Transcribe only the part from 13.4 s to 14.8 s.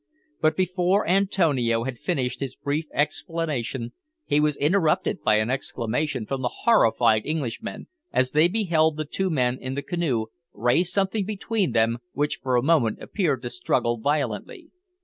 to struggle violently.